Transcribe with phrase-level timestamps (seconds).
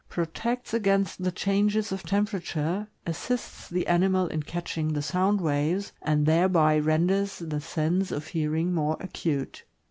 [0.09, 6.25] protects against the changes of temperature, assists the animal in catching the sound waves, and
[6.25, 9.63] thereby renders the sense, of hearing more acute.